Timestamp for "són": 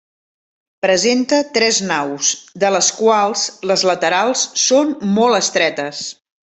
4.67-4.95